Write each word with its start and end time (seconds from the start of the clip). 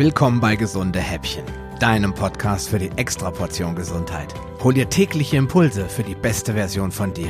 Willkommen 0.00 0.40
bei 0.40 0.56
Gesunde 0.56 0.98
Häppchen, 0.98 1.44
deinem 1.78 2.14
Podcast 2.14 2.70
für 2.70 2.78
die 2.78 2.88
Extraportion 2.96 3.76
Gesundheit. 3.76 4.32
Hol 4.62 4.72
dir 4.72 4.88
tägliche 4.88 5.36
Impulse 5.36 5.90
für 5.90 6.02
die 6.02 6.14
beste 6.14 6.54
Version 6.54 6.90
von 6.90 7.12
dir. 7.12 7.28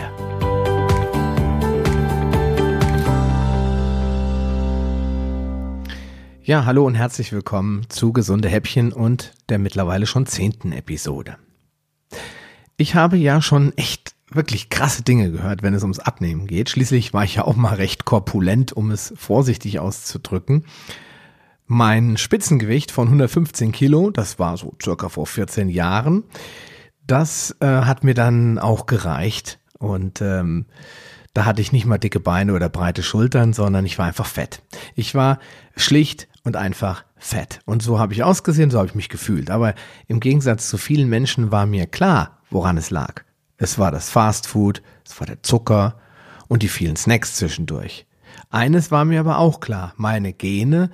Ja, 6.45 6.64
hallo 6.64 6.87
und 6.87 6.95
herzlich 6.95 7.33
willkommen 7.33 7.87
zu 7.88 8.12
Gesunde 8.12 8.48
Häppchen 8.48 8.93
und 8.93 9.32
der 9.48 9.59
mittlerweile 9.59 10.07
schon 10.07 10.27
zehnten 10.27 10.71
Episode. 10.71 11.39
Ich 12.77 12.95
habe 12.95 13.16
ja 13.16 13.43
schon 13.43 13.77
echt 13.77 14.14
wirklich 14.30 14.71
krasse 14.71 15.02
Dinge 15.02 15.32
gehört, 15.32 15.64
wenn 15.64 15.75
es 15.75 15.82
ums 15.82 15.98
Abnehmen 15.98 16.46
geht. 16.46 16.71
Schließlich 16.71 17.12
war 17.12 17.25
ich 17.25 17.34
ja 17.34 17.45
auch 17.46 17.57
mal 17.57 17.75
recht 17.75 18.05
korpulent, 18.05 18.73
um 18.73 18.93
es 18.93 19.12
vorsichtig 19.16 19.80
auszudrücken. 19.80 20.66
Mein 21.73 22.16
Spitzengewicht 22.16 22.91
von 22.91 23.06
115 23.06 23.70
Kilo, 23.70 24.10
das 24.10 24.41
war 24.41 24.56
so 24.56 24.74
circa 24.83 25.09
vor 25.09 25.24
14 25.24 25.69
Jahren, 25.69 26.24
das 27.06 27.55
äh, 27.60 27.66
hat 27.66 28.02
mir 28.02 28.15
dann 28.15 28.59
auch 28.59 28.87
gereicht. 28.87 29.60
Und 29.79 30.20
ähm, 30.20 30.66
da 31.33 31.45
hatte 31.45 31.62
ich 31.62 31.70
nicht 31.70 31.87
mal 31.87 31.98
dicke 31.98 32.19
Beine 32.19 32.55
oder 32.55 32.69
breite 32.69 33.05
Schultern, 33.05 33.52
sondern 33.52 33.87
ich 33.87 34.01
war 34.01 34.06
einfach 34.06 34.27
fett. 34.27 34.65
Ich 34.96 35.15
war 35.15 35.38
schlicht 35.77 36.27
und 36.43 36.56
einfach 36.56 37.05
fett. 37.16 37.60
Und 37.66 37.84
so 37.84 38.01
habe 38.01 38.15
ich 38.15 38.24
ausgesehen, 38.24 38.73
so 38.73 38.79
habe 38.79 38.88
ich 38.88 38.96
mich 38.96 39.09
gefühlt. 39.09 39.48
Aber 39.48 39.77
im 40.09 40.18
Gegensatz 40.18 40.68
zu 40.68 40.77
vielen 40.77 41.09
Menschen 41.09 41.52
war 41.52 41.66
mir 41.66 41.87
klar, 41.87 42.41
woran 42.51 42.79
es 42.79 42.91
lag. 42.91 43.23
Es 43.59 43.79
war 43.79 43.93
das 43.93 44.10
Fastfood, 44.10 44.82
es 45.07 45.21
war 45.21 45.29
der 45.29 45.45
Zucker 45.45 46.01
und 46.48 46.65
die 46.65 46.68
vielen 46.68 46.96
Snacks 46.96 47.37
zwischendurch. 47.37 48.09
Eines 48.51 48.91
war 48.91 49.05
mir 49.05 49.21
aber 49.21 49.38
auch 49.38 49.60
klar, 49.60 49.95
meine 49.96 50.32
Gene 50.32 50.91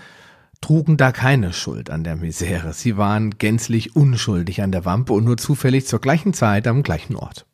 trugen 0.66 0.96
da 0.96 1.12
keine 1.12 1.52
Schuld 1.52 1.90
an 1.90 2.02
der 2.02 2.16
Misere. 2.16 2.72
Sie 2.72 2.96
waren 2.96 3.38
gänzlich 3.38 3.94
unschuldig 3.94 4.62
an 4.62 4.72
der 4.72 4.84
Wampe 4.84 5.12
und 5.12 5.22
nur 5.22 5.36
zufällig 5.36 5.86
zur 5.86 6.00
gleichen 6.00 6.34
Zeit 6.34 6.66
am 6.66 6.82
gleichen 6.82 7.14
Ort. 7.14 7.46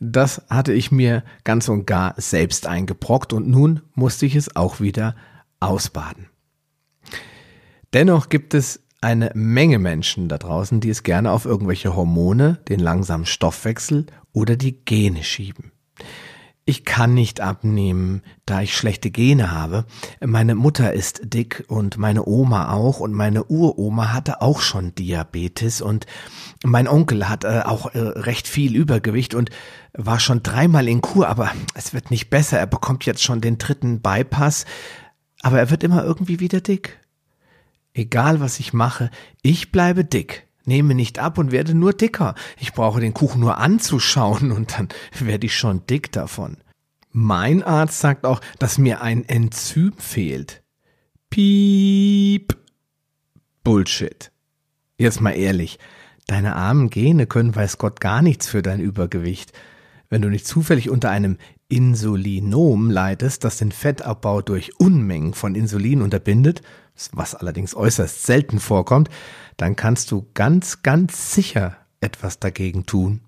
Das 0.00 0.40
hatte 0.48 0.72
ich 0.72 0.90
mir 0.90 1.22
ganz 1.44 1.68
und 1.68 1.86
gar 1.86 2.14
selbst 2.16 2.66
eingebrockt 2.66 3.34
und 3.34 3.46
nun 3.46 3.82
musste 3.92 4.24
ich 4.24 4.36
es 4.36 4.56
auch 4.56 4.80
wieder 4.80 5.14
ausbaden. 5.60 6.30
Dennoch 7.92 8.30
gibt 8.30 8.54
es 8.54 8.80
eine 9.02 9.30
Menge 9.34 9.78
Menschen 9.78 10.30
da 10.30 10.38
draußen, 10.38 10.80
die 10.80 10.88
es 10.88 11.02
gerne 11.02 11.30
auf 11.30 11.44
irgendwelche 11.44 11.94
Hormone, 11.94 12.58
den 12.70 12.80
langsamen 12.80 13.26
Stoffwechsel 13.26 14.06
oder 14.32 14.56
die 14.56 14.82
Gene 14.86 15.24
schieben. 15.24 15.72
Ich 16.66 16.86
kann 16.86 17.12
nicht 17.12 17.42
abnehmen, 17.42 18.22
da 18.46 18.62
ich 18.62 18.74
schlechte 18.74 19.10
Gene 19.10 19.52
habe. 19.52 19.84
Meine 20.24 20.54
Mutter 20.54 20.94
ist 20.94 21.20
dick 21.24 21.64
und 21.68 21.98
meine 21.98 22.26
Oma 22.26 22.72
auch 22.72 23.00
und 23.00 23.12
meine 23.12 23.44
Uroma 23.44 24.14
hatte 24.14 24.40
auch 24.40 24.62
schon 24.62 24.94
Diabetes 24.94 25.82
und 25.82 26.06
mein 26.64 26.88
Onkel 26.88 27.28
hat 27.28 27.44
äh, 27.44 27.62
auch 27.66 27.94
äh, 27.94 27.98
recht 27.98 28.48
viel 28.48 28.76
Übergewicht 28.76 29.34
und 29.34 29.50
war 29.92 30.18
schon 30.20 30.42
dreimal 30.42 30.88
in 30.88 31.02
Kur, 31.02 31.28
aber 31.28 31.52
es 31.74 31.92
wird 31.92 32.10
nicht 32.10 32.30
besser. 32.30 32.58
Er 32.58 32.66
bekommt 32.66 33.04
jetzt 33.04 33.22
schon 33.22 33.42
den 33.42 33.58
dritten 33.58 34.00
Bypass, 34.00 34.64
aber 35.42 35.58
er 35.58 35.68
wird 35.68 35.84
immer 35.84 36.02
irgendwie 36.02 36.40
wieder 36.40 36.62
dick. 36.62 36.98
Egal 37.92 38.40
was 38.40 38.58
ich 38.58 38.72
mache, 38.72 39.10
ich 39.42 39.70
bleibe 39.70 40.02
dick, 40.02 40.43
nehme 40.64 40.94
nicht 40.94 41.18
ab 41.18 41.38
und 41.38 41.52
werde 41.52 41.74
nur 41.74 41.92
dicker. 41.92 42.34
Ich 42.58 42.72
brauche 42.72 43.00
den 43.00 43.14
Kuchen 43.14 43.40
nur 43.40 43.58
anzuschauen 43.58 44.52
und 44.52 44.78
dann 44.78 44.88
werde 45.20 45.46
ich 45.46 45.56
schon 45.56 45.86
dick 45.86 46.12
davon. 46.12 46.58
Mein 47.10 47.62
Arzt 47.62 48.00
sagt 48.00 48.26
auch, 48.26 48.40
dass 48.58 48.78
mir 48.78 49.00
ein 49.00 49.28
Enzym 49.28 49.92
fehlt. 49.98 50.62
Piep. 51.30 52.56
Bullshit. 53.62 54.30
Jetzt 54.98 55.20
mal 55.20 55.32
ehrlich, 55.32 55.78
deine 56.26 56.56
armen 56.56 56.90
Gene 56.90 57.26
können 57.26 57.54
weiß 57.54 57.78
Gott 57.78 58.00
gar 58.00 58.20
nichts 58.20 58.48
für 58.48 58.62
dein 58.62 58.80
Übergewicht. 58.80 59.52
Wenn 60.10 60.22
du 60.22 60.28
nicht 60.28 60.46
zufällig 60.46 60.90
unter 60.90 61.10
einem 61.10 61.38
Insulinom 61.74 62.88
leidest, 62.88 63.42
das 63.42 63.56
den 63.56 63.72
Fettabbau 63.72 64.42
durch 64.42 64.78
Unmengen 64.78 65.34
von 65.34 65.56
Insulin 65.56 66.02
unterbindet, 66.02 66.62
was 67.10 67.34
allerdings 67.34 67.74
äußerst 67.74 68.22
selten 68.22 68.60
vorkommt, 68.60 69.08
dann 69.56 69.74
kannst 69.74 70.12
du 70.12 70.24
ganz, 70.34 70.82
ganz 70.82 71.34
sicher 71.34 71.76
etwas 72.00 72.38
dagegen 72.38 72.86
tun. 72.86 73.22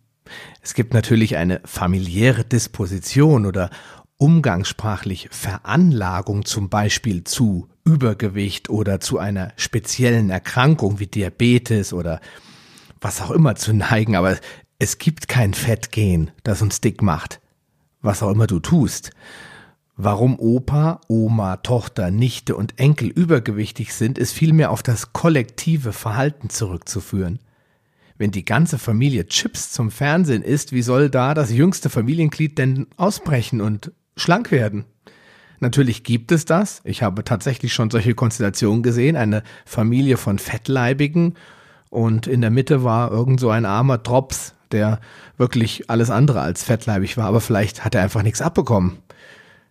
Es 0.62 0.75
gibt 0.75 0.95
natürlich 0.95 1.37
eine 1.37 1.61
familiäre 1.65 2.45
Disposition 2.45 3.47
oder 3.47 3.69
umgangssprachlich 4.17 5.29
Veranlagung 5.33 6.45
zum 6.45 6.69
Beispiel 6.69 7.25
zu 7.25 7.67
Übergewicht 7.85 8.71
oder 8.71 9.01
zu 9.01 9.19
einer 9.19 9.53
speziellen 9.56 10.31
Erkrankung 10.31 11.01
wie 11.01 11.09
Diabetes 11.09 11.93
oder 11.93 12.21
was 13.01 13.21
auch 13.21 13.33
immer 13.33 13.56
zu 13.56 13.73
neigen, 13.73 14.15
aber 14.15 14.37
es 14.79 14.99
gibt 14.99 15.27
kein 15.27 15.53
Fettgen, 15.53 16.31
das 16.45 16.62
uns 16.62 16.81
dick 16.81 17.03
macht. 17.03 17.41
Was 18.06 18.22
auch 18.22 18.31
immer 18.31 18.47
du 18.47 18.61
tust. 18.61 19.11
Warum 19.97 20.39
Opa, 20.39 21.00
Oma, 21.09 21.56
Tochter, 21.56 22.12
Nichte 22.12 22.55
und 22.55 22.78
Enkel 22.78 23.09
übergewichtig 23.09 23.94
sind, 23.94 24.17
ist 24.17 24.31
vielmehr 24.31 24.71
auf 24.71 24.84
das 24.84 25.12
kollektive 25.12 25.93
Verhalten 25.93 26.49
zurückzuführen. 26.49 27.41
Wenn 28.17 28.31
die 28.31 28.44
ganze 28.44 28.78
Familie 28.78 29.27
Chips 29.27 29.72
zum 29.72 29.91
Fernsehen 29.91 30.43
isst, 30.44 30.71
wie 30.71 30.83
soll 30.83 31.11
da 31.11 31.34
das 31.34 31.50
jüngste 31.50 31.91
Familienglied 31.91 32.59
denn 32.59 32.87
ausbrechen 32.97 33.61
und 33.61 33.91
schlank 34.17 34.53
werden? 34.53 34.84
Natürlich 35.59 36.05
gibt 36.05 36.31
es 36.31 36.44
das. 36.44 36.83
Ich 36.84 37.03
habe 37.03 37.25
tatsächlich 37.25 37.75
schon 37.75 37.91
solche 37.91 38.15
Konstellationen 38.15 38.84
gesehen. 38.84 39.17
Eine 39.17 39.43
Familie 39.65 40.17
von 40.17 40.38
Fettleibigen 40.38 41.34
und 41.91 42.28
in 42.28 42.41
der 42.41 42.50
Mitte 42.50 42.84
war 42.84 43.11
irgend 43.11 43.41
so 43.41 43.50
ein 43.50 43.65
armer 43.65 43.99
Drops, 43.99 44.55
der 44.76 45.00
wirklich 45.38 45.88
alles 45.88 46.10
andere 46.10 46.42
als 46.42 46.62
fettleibig 46.62 47.16
war, 47.16 47.26
aber 47.26 47.41
vielleicht 47.41 47.84
hat 47.84 47.94
er 47.94 48.03
einfach 48.03 48.22
nichts 48.22 48.42
abbekommen. 48.42 48.98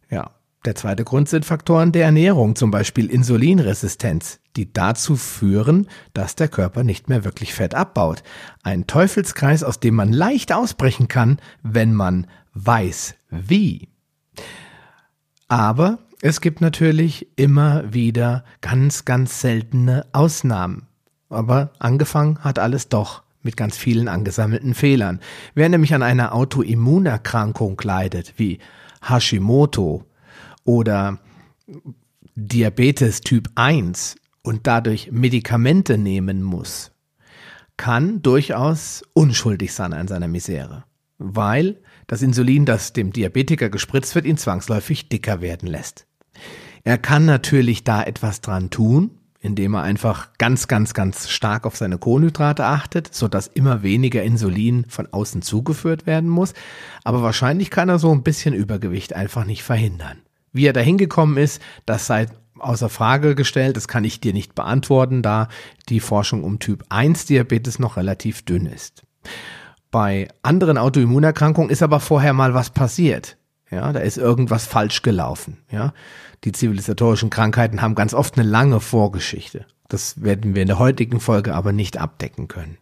Ja, 0.09 0.31
der 0.66 0.73
zweite 0.73 1.03
Grund 1.03 1.29
sind 1.29 1.45
Faktoren 1.45 1.91
der 1.91 2.05
Ernährung, 2.05 2.55
zum 2.55 2.71
Beispiel 2.71 3.11
Insulinresistenz, 3.11 4.39
die 4.55 4.73
dazu 4.73 5.16
führen, 5.16 5.88
dass 6.13 6.35
der 6.35 6.47
Körper 6.47 6.83
nicht 6.83 7.07
mehr 7.07 7.23
wirklich 7.23 7.53
Fett 7.53 7.75
abbaut. 7.75 8.23
Ein 8.63 8.88
Teufelskreis, 8.88 9.63
aus 9.63 9.79
dem 9.79 9.93
man 9.93 10.11
leicht 10.11 10.51
ausbrechen 10.51 11.07
kann, 11.07 11.37
wenn 11.61 11.93
man 11.93 12.25
weiß 12.55 13.13
wie. 13.29 13.89
Aber 15.47 15.99
es 16.22 16.41
gibt 16.41 16.61
natürlich 16.61 17.27
immer 17.35 17.93
wieder 17.93 18.43
ganz, 18.61 19.05
ganz 19.05 19.41
seltene 19.41 20.07
Ausnahmen. 20.13 20.87
Aber 21.29 21.73
angefangen 21.77 22.39
hat 22.39 22.57
alles 22.57 22.89
doch 22.89 23.25
mit 23.45 23.56
ganz 23.56 23.78
vielen 23.78 24.07
angesammelten 24.07 24.73
Fehlern. 24.73 25.22
Wer 25.53 25.69
nämlich 25.69 25.94
an 25.94 26.03
einer 26.03 26.33
Autoimmunerkrankung 26.33 27.79
leidet, 27.83 28.33
wie 28.38 28.59
Hashimoto 29.01 30.03
oder 30.63 31.19
Diabetes 32.35 33.22
Typ 33.22 33.50
1 33.55 34.17
und 34.41 34.67
dadurch 34.67 35.11
Medikamente 35.11 35.97
nehmen 35.97 36.44
muss, 36.44 36.91
kann 37.78 38.22
durchaus 38.22 39.03
unschuldig 39.13 39.73
sein 39.73 39.94
an 39.94 40.07
seiner 40.07 40.28
Misere, 40.28 40.84
weil 41.17 41.81
das 42.07 42.22
Insulin, 42.22 42.66
das 42.66 42.94
dem 42.94 43.13
Diabetiker 43.13 43.69
gespritzt 43.69 44.16
wird, 44.16 44.25
ihn 44.25 44.38
zwangsläufig 44.38 45.09
dicker 45.09 45.41
werden 45.41 45.67
lässt. 45.67 46.07
Er 46.84 46.97
kann 46.97 47.25
natürlich 47.25 47.84
da 47.84 48.03
etwas 48.03 48.41
dran 48.41 48.69
tun, 48.69 49.11
indem 49.45 49.75
er 49.75 49.83
einfach 49.83 50.29
ganz, 50.39 50.67
ganz, 50.67 50.95
ganz 50.95 51.29
stark 51.29 51.66
auf 51.66 51.78
seine 51.78 52.00
Kohlenhydrate 52.00 52.66
achtet, 52.66 53.13
sodass 53.13 53.45
immer 53.45 53.83
weniger 53.83 54.23
Insulin 54.23 54.85
von 54.89 55.07
außen 55.11 55.44
zugeführt 55.44 56.07
werden 56.07 56.29
muss. 56.29 56.53
Aber 57.03 57.22
wahrscheinlich 57.22 57.69
kann 57.69 57.88
er 57.88 58.00
so 58.00 58.11
ein 58.11 58.23
bisschen 58.23 58.55
Übergewicht 58.55 59.13
einfach 59.13 59.45
nicht 59.45 59.61
verhindern. 59.61 60.17
Wie 60.51 60.66
er 60.66 60.73
da 60.73 60.79
hingekommen 60.79 61.38
ist, 61.38 61.61
das 61.85 62.07
sei 62.07 62.25
außer 62.57 62.89
Frage 62.89 63.35
gestellt. 63.35 63.78
Das 63.78 63.87
kann 63.87 64.03
ich 64.03 64.20
dir 64.20 64.34
nicht 64.34 64.55
beantworten, 64.55 65.22
da 65.22 65.47
die 65.90 65.99
Forschung 65.99 66.43
um 66.43 66.58
Typ 66.58 66.84
1 66.90 67.25
Diabetes 67.25 67.78
noch 67.78 67.97
relativ 67.97 68.43
dünn 68.43 68.66
ist. 68.66 69.03
Bei 69.91 70.28
anderen 70.41 70.79
Autoimmunerkrankungen 70.79 71.70
ist 71.70 71.84
aber 71.84 71.99
vorher 71.99 72.34
mal 72.34 72.55
was 72.55 72.72
passiert. 72.72 73.37
Ja, 73.72 73.91
da 73.91 74.00
ist 74.00 74.17
irgendwas 74.17 74.66
falsch 74.66 75.02
gelaufen. 75.02 75.58
Ja, 75.72 75.94
die 76.44 76.52
zivilisatorischen 76.52 77.29
Krankheiten 77.29 77.82
haben 77.82 77.96
ganz 77.96 78.14
oft 78.14 78.38
eine 78.38 78.47
lange 78.47 78.79
Vorgeschichte. 78.79 79.66
Das 79.88 80.22
werden 80.22 80.56
wir 80.56 80.62
in 80.62 80.67
der 80.67 80.79
heutigen 80.79 81.20
Folge 81.20 81.53
aber 81.56 81.72
nicht 81.72 81.97
abdecken 81.97 82.47
können. 82.47 82.78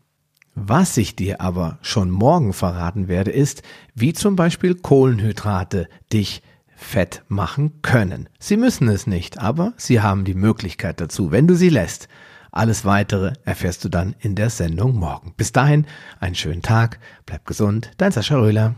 Was 0.55 0.97
ich 0.97 1.15
dir 1.15 1.41
aber 1.41 1.79
schon 1.81 2.11
morgen 2.11 2.53
verraten 2.53 3.07
werde, 3.07 3.31
ist, 3.31 3.63
wie 3.95 4.13
zum 4.13 4.35
Beispiel 4.35 4.75
Kohlenhydrate 4.75 5.87
dich 6.11 6.43
fett 6.75 7.23
machen 7.27 7.81
können. 7.81 8.29
Sie 8.39 8.57
müssen 8.57 8.87
es 8.87 9.07
nicht, 9.07 9.39
aber 9.39 9.73
sie 9.77 10.01
haben 10.01 10.25
die 10.25 10.35
Möglichkeit 10.35 11.01
dazu, 11.01 11.31
wenn 11.31 11.47
du 11.47 11.55
sie 11.55 11.69
lässt. 11.69 12.07
Alles 12.51 12.85
weitere 12.85 13.33
erfährst 13.45 13.83
du 13.83 13.89
dann 13.89 14.15
in 14.19 14.35
der 14.35 14.51
Sendung 14.51 14.95
morgen. 14.95 15.33
Bis 15.35 15.51
dahin, 15.53 15.87
einen 16.19 16.35
schönen 16.35 16.61
Tag, 16.61 16.99
bleib 17.25 17.45
gesund, 17.47 17.91
dein 17.97 18.11
Sascha 18.11 18.35
Röhler. 18.35 18.75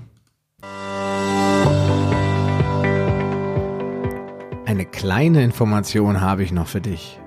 Eine 4.66 4.86
kleine 4.86 5.44
Information 5.44 6.22
habe 6.22 6.44
ich 6.44 6.52
noch 6.52 6.66
für 6.66 6.82
dich. 6.82 7.20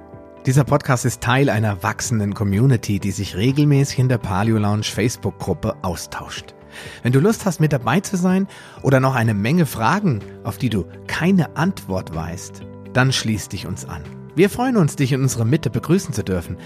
Dieser 0.44 0.64
Podcast 0.64 1.04
ist 1.04 1.20
Teil 1.20 1.50
einer 1.50 1.84
wachsenden 1.84 2.34
Community, 2.34 2.98
die 2.98 3.12
sich 3.12 3.36
regelmäßig 3.36 4.00
in 4.00 4.08
der 4.08 4.18
Paleo 4.18 4.58
Lounge 4.58 4.82
Facebook-Gruppe 4.82 5.76
austauscht. 5.82 6.56
Wenn 7.04 7.12
du 7.12 7.20
Lust 7.20 7.46
hast, 7.46 7.60
mit 7.60 7.72
dabei 7.72 8.00
zu 8.00 8.16
sein 8.16 8.48
oder 8.82 8.98
noch 8.98 9.14
eine 9.14 9.34
Menge 9.34 9.66
Fragen, 9.66 10.18
auf 10.42 10.58
die 10.58 10.68
du 10.68 10.86
keine 11.06 11.56
Antwort 11.56 12.12
weißt, 12.12 12.62
dann 12.92 13.12
schließ 13.12 13.50
dich 13.50 13.68
uns 13.68 13.84
an. 13.84 14.02
Wir 14.34 14.50
freuen 14.50 14.76
uns, 14.76 14.96
dich 14.96 15.12
in 15.12 15.22
unserer 15.22 15.44
Mitte 15.44 15.70
begrüßen 15.70 16.12
zu 16.12 16.24
dürfen. 16.24 16.56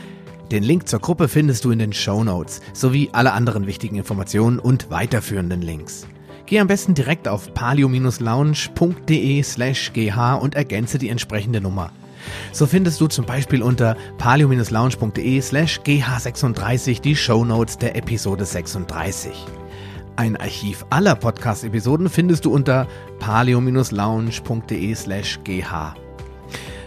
Den 0.51 0.63
Link 0.63 0.89
zur 0.89 1.01
Gruppe 1.01 1.29
findest 1.29 1.67
du 1.67 1.71
in 1.71 1.81
den 1.81 1.93
Show 1.93 2.25
Notes 2.25 2.63
sowie 2.73 3.11
alle 3.13 3.33
anderen 3.33 3.67
wichtigen 3.67 3.97
Informationen 3.97 4.59
und 4.59 4.91
weiterführenden 4.91 5.61
Links. 5.61 6.07
Geh 6.53 6.61
am 6.61 6.67
besten 6.67 6.93
direkt 6.93 7.29
auf 7.29 7.55
palio-lounge.de 7.55 9.43
slash 9.43 9.91
gh 9.95 10.39
und 10.39 10.55
ergänze 10.55 10.99
die 10.99 11.09
entsprechende 11.09 11.63
Nummer. 11.63 11.91
So 12.53 12.67
findest 12.67 13.01
du 13.01 13.07
zum 13.07 13.25
Beispiel 13.25 13.63
unter 13.63 13.97
palio-lounge.de 14.19 15.41
slash 15.41 15.81
gh36 15.81 17.01
die 17.01 17.17
Show 17.17 17.47
Notes 17.47 17.79
der 17.79 17.97
Episode 17.97 18.45
36. 18.45 19.33
Ein 20.17 20.37
Archiv 20.37 20.85
aller 20.91 21.15
Podcast-Episoden 21.15 22.11
findest 22.11 22.45
du 22.45 22.53
unter 22.53 22.87
paleo-lounge.de 23.19 24.95
slash 24.95 25.41
gh. 25.45 25.65